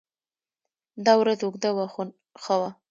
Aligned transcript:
دا 1.05 1.13
ورځ 1.21 1.39
اوږده 1.43 1.69
وه 1.75 1.85
خو 1.93 2.01
ښه 2.43 2.55
وه. 2.59 2.69